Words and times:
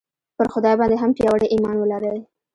پر 0.37 0.45
خدای 0.53 0.75
باندې 0.79 0.95
هم 1.01 1.11
پیاوړی 1.17 1.47
ایمان 1.53 1.75
ولرئ 1.79 2.19